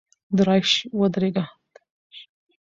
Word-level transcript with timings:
درایش 0.37 0.71
ودرېږه!! 0.99 1.43